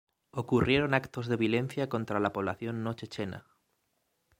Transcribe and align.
Ocurrieron 0.31 0.95
actos 0.95 1.27
de 1.27 1.35
violencia 1.37 1.87
contra 1.87 2.19
la 2.19 2.33
población 2.33 2.81
no-chechena. 2.83 3.45